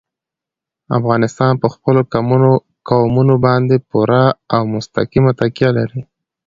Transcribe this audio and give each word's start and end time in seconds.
افغانستان 0.97 1.53
په 1.61 1.67
خپلو 1.73 2.01
قومونه 2.89 3.35
باندې 3.45 3.75
پوره 3.89 4.25
او 4.55 4.61
مستقیمه 4.73 5.31
تکیه 5.39 5.69
لري. 5.77 6.01